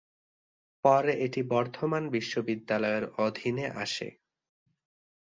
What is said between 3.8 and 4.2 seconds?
আসে।